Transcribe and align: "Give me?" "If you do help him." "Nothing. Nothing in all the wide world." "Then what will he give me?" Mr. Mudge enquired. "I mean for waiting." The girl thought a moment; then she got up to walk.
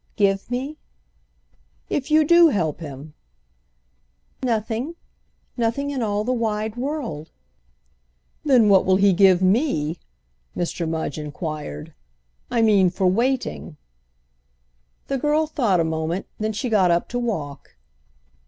"Give 0.15 0.49
me?" 0.49 0.79
"If 1.87 2.09
you 2.09 2.23
do 2.25 2.47
help 2.47 2.79
him." 2.79 3.13
"Nothing. 4.41 4.95
Nothing 5.57 5.91
in 5.91 6.01
all 6.01 6.23
the 6.23 6.33
wide 6.33 6.75
world." 6.75 7.29
"Then 8.43 8.67
what 8.67 8.83
will 8.83 8.95
he 8.95 9.13
give 9.13 9.43
me?" 9.43 9.99
Mr. 10.57 10.89
Mudge 10.89 11.19
enquired. 11.19 11.93
"I 12.49 12.63
mean 12.63 12.89
for 12.89 13.05
waiting." 13.05 13.77
The 15.05 15.19
girl 15.19 15.45
thought 15.45 15.79
a 15.79 15.83
moment; 15.83 16.25
then 16.39 16.53
she 16.53 16.67
got 16.67 16.89
up 16.89 17.07
to 17.09 17.19
walk. 17.19 17.75